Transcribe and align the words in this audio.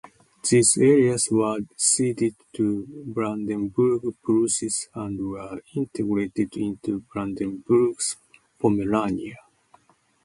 These 0.49 0.77
areas 0.77 1.27
were 1.29 1.59
ceded 1.75 2.33
to 2.53 2.87
Brandenburg-Prussia 3.05 4.89
and 4.95 5.29
were 5.29 5.61
integrated 5.75 6.57
into 6.57 7.01
Brandenburgian 7.01 8.15
Pomerania. 8.59 9.35